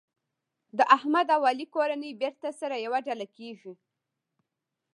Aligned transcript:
د 0.77 0.79
احمد 0.95 1.27
او 1.35 1.41
علي 1.49 1.65
کورنۍ 1.75 2.11
بېرته 2.21 2.49
سره 2.59 2.75
یوه 2.85 2.99
ډله 3.07 3.25
کېږي. 3.37 3.73